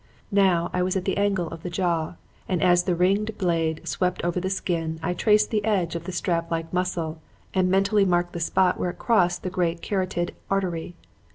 Now 0.31 0.71
I 0.73 0.81
was 0.81 0.95
at 0.97 1.05
the 1.05 1.15
angle 1.17 1.47
of 1.49 1.61
the 1.61 1.69
jaw, 1.69 2.15
and 2.49 2.63
as 2.63 2.85
the 2.85 2.95
ringing 2.95 3.27
blade 3.37 3.87
swept 3.87 4.23
over 4.23 4.39
the 4.39 4.49
skin 4.49 4.99
I 5.03 5.13
traced 5.13 5.51
the 5.51 5.63
edge 5.63 5.93
of 5.93 6.05
the 6.05 6.11
strap 6.11 6.49
like 6.49 6.73
muscle 6.73 7.21
and 7.53 7.69
mentally 7.69 8.03
marked 8.03 8.33
the 8.33 8.39
spot 8.39 8.79
where 8.79 8.89
it 8.89 8.97
crossed 8.97 9.43
the 9.43 9.51
great 9.51 9.83
carotid 9.83 10.33
artery. 10.49 10.95